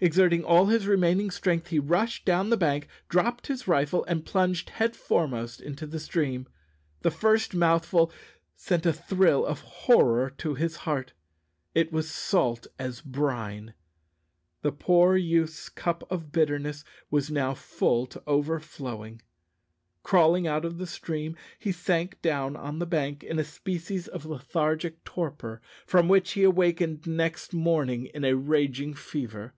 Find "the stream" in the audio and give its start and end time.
5.88-6.46, 20.78-21.34